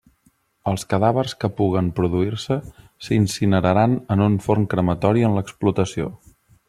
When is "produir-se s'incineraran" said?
1.99-3.93